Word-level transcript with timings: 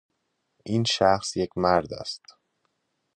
این 0.65 0.83
شخص 0.83 1.37
یک 1.37 1.49
مرد 1.57 1.93
است. 1.93 2.23